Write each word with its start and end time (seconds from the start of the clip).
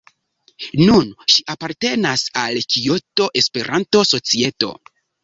Nun 0.85 1.11
ŝi 1.33 1.43
apartenas 1.53 2.23
al 2.45 2.57
Kioto-Esperanto-Societo. 2.77 4.73